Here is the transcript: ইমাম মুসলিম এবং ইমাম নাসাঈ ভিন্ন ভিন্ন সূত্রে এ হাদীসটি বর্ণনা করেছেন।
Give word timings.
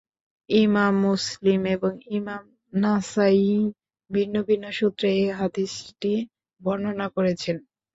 ইমাম 0.49 0.93
মুসলিম 1.03 1.61
এবং 1.75 1.91
ইমাম 2.17 2.43
নাসাঈ 2.73 3.39
ভিন্ন 4.11 4.35
ভিন্ন 4.47 4.65
সূত্রে 4.77 5.09
এ 5.17 5.27
হাদীসটি 5.39 6.13
বর্ণনা 6.61 7.07
করেছেন। 7.15 7.55